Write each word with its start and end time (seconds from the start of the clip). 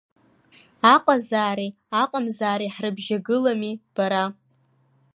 Аҟазаареи 0.93 1.71
аҟамзаареи 2.01 2.73
ҳрыбжьагылами, 2.75 3.73
бара! 3.95 4.23